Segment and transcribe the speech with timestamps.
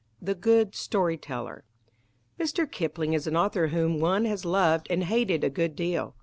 [0.19, 1.63] THE GOOD STORY TELLER
[2.39, 2.71] Mr.
[2.71, 6.15] Kipling is an author whom one has loved and hated a good deal.